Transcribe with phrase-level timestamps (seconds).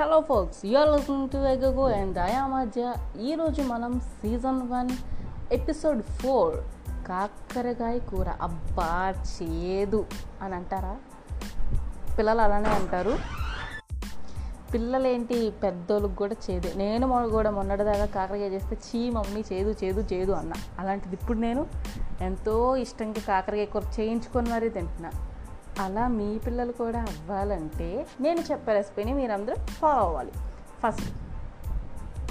[0.00, 4.88] Hello folks you're listening to ఎగగో and దయా మధ్య ఈరోజు మనం సీజన్ వన్
[5.52, 6.54] ఎపిసోడ్ ఫోర్
[7.06, 8.28] కాకరకాయ కూర.
[8.28, 10.06] అబ్బా చేదు
[10.42, 10.96] అని అంటారా?
[12.18, 13.18] పిల్లలు అలానే అంటారు
[14.74, 15.52] పిల్లలేంటి?
[15.62, 16.72] పెద్దోళ్ళకి కూడా చేదు.
[16.76, 20.52] నేను కూడా మొన్నటిదాకా కాకరకాయ చేస్తే చీ మమ్మీ చేదు చేదు చేదు అన్న.
[20.78, 21.66] అలాంటిది ఇప్పుడు నేను
[22.20, 25.30] ఎంతో ఇష్టంగా కాకరకాయ కూర చేయించుకొని మరీ తింటున్నాను
[25.78, 30.32] అలా మీ పిల్లలు కూడా అవ్వాలంటే నేను చెప్పే రెసిపీని మీరందరూ ఫాలో అవ్వాలి.
[30.82, 31.12] ఫస్ట్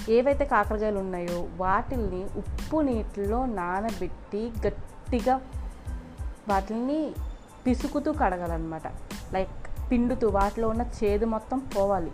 [0.10, 5.42] ఏవైతే కాకరకాయలు ఉన్నాయో వాటిల్ని ఉప్పు నీటిలో నానబెట్టి గట్టిగా
[6.50, 7.12] వాటిని
[7.68, 8.82] పిసుకుతూ కడగాలన్నమాట.
[9.34, 12.12] లైక్ పిండుతూ వాటిలో ఉన్న చేదు మొత్తం పోవాలి.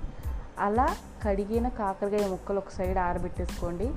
[0.60, 0.88] అలా
[1.24, 3.92] కడిగిన కాకరకాయ ముక్కలు ఒక సైడ్ ఆరబెట్టేసుకోండి.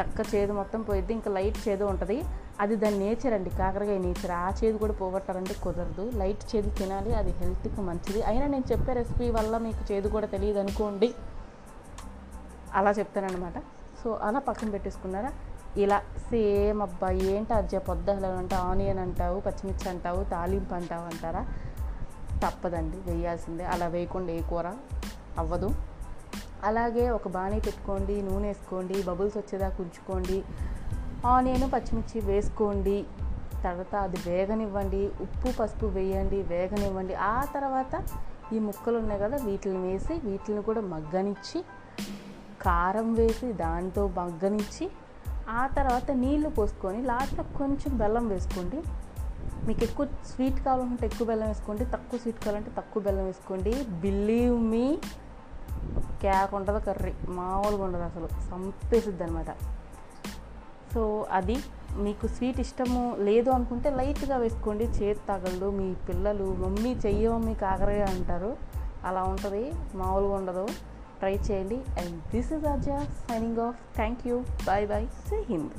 [0.00, 1.12] చక్క చేదు మొత్తం పోయిద్ది.
[1.12, 2.24] ఇంకా లైట్ చేదు ఉంటుంది.
[2.60, 4.30] అది దాని నేచర్ అండి కాకరకాయ నేచర్.
[4.30, 6.10] ఆ చేదు కూడా పోగొట్టాలంటే కుదరదు.
[6.14, 8.22] లైట్ చేదు తినాలి అది హెల్త్కి మంచిది.
[8.22, 11.14] అయినా నేను చెప్పే రెసిపీ వల్ల మీకు చేదు కూడా తెలియదు అనుకోండి.
[12.74, 13.52] అలా చెప్తానమాట
[14.04, 15.32] సో అలా పక్కన పెట్టేసుకున్నారా?
[15.76, 21.46] ఇలా సేమ్ అబ్బా ఏంటి అజ్జ పొద్దుహల అంటే ఆనియన్ అంటావు పచ్చిమిర్చి అంటావు తాలింపు అంటావు అంటారా?
[22.46, 23.64] తప్పదండి వేయాల్సిందే.
[23.64, 24.66] అలా వేయకుండా ఏ కూర
[25.38, 25.70] అవ్వదు.
[26.64, 30.44] అలాగే ఒక బాణీ పెట్టుకోండి నూనె వేసుకోండి బబుల్స్ వచ్చేదాకా ఉంచుకోండి.
[31.26, 33.06] ఆనియన్ పచ్చిమిర్చి వేసుకోండి.
[33.64, 35.10] తర్వాత అది వేగనివ్వండి.
[35.20, 37.14] ఉప్పు పసుపు వేయండి వేగనివ్వండి.
[37.14, 38.02] ఆ తర్వాత
[38.52, 41.64] ఈ ముక్కలు ఉన్నాయి కదా వీటిని వేసి వీటిని కూడా మగ్గనిచ్చి
[42.62, 44.90] కారం వేసి దాంతో మగ్గనిచ్చి
[45.48, 48.82] ఆ తర్వాత నీళ్ళు పోసుకొని లాస్ట్లో కొంచెం బెల్లం వేసుకోండి.
[49.66, 51.84] మీకు ఎక్కువ స్వీట్ కావాలంటే ఎక్కువ బెల్లం వేసుకోండి.
[51.84, 53.84] తక్కువ స్వీట్ కావాలంటే తక్కువ బెల్లం వేసుకోండి.
[53.84, 54.98] బిలీవ్ మీ
[56.20, 58.28] క్యాక్ ఉంటుంది కర్రీ మామూలుగా ఉండదు అసలు.
[58.50, 59.46] సంపేసిద్ది అనమాట
[60.94, 61.56] సో అది
[61.96, 64.84] మీకు స్వీట్ ఇష్టము లేదు అనుకుంటే లైట్గా వేసుకోండి.
[64.84, 68.56] చేతి తగలదు మీ పిల్లలు మమ్మీ చెయ్యి మమ్మీ కాకరగా అంటారు.
[69.04, 70.66] అలా ఉంటుంది మామూలుగా ఉండదు.
[71.18, 71.76] ట్రై చేయండి.
[71.76, 73.76] And this is Aja signing off.
[73.96, 74.44] Thank you.
[74.66, 75.08] Bye bye.
[75.08, 75.70] Say Hind.